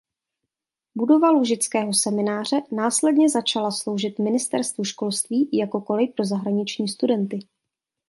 Budova 0.95 1.29
Lužického 1.31 1.93
semináře 1.93 2.61
následně 2.71 3.29
začala 3.29 3.71
sloužit 3.71 4.19
Ministerstvu 4.19 4.83
školství 4.83 5.49
jako 5.53 5.81
kolej 5.81 6.07
pro 6.13 6.25
zahraniční 6.25 6.87
studenty. 6.87 7.39